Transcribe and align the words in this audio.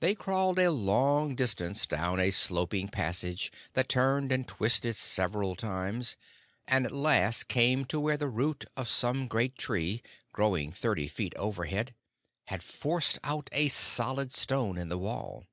They 0.00 0.14
crawled 0.14 0.58
a 0.58 0.70
long 0.70 1.34
distance 1.34 1.86
down 1.86 2.20
a 2.20 2.30
sloping 2.30 2.88
passage 2.88 3.50
that 3.72 3.88
turned 3.88 4.30
and 4.30 4.46
twisted 4.46 4.96
several 4.96 5.54
times, 5.56 6.14
and 6.68 6.84
at 6.84 6.92
last 6.92 7.48
came 7.48 7.86
to 7.86 7.98
where 7.98 8.18
the 8.18 8.28
root 8.28 8.66
of 8.76 8.86
some 8.86 9.26
great 9.26 9.56
tree, 9.56 10.02
growing 10.30 10.72
thirty 10.72 11.08
feet 11.08 11.34
overhead, 11.36 11.94
had 12.48 12.62
forced 12.62 13.18
out 13.24 13.48
a 13.50 13.68
solid 13.68 14.34
stone 14.34 14.76
in 14.76 14.90
the 14.90 14.98
wall. 14.98 15.46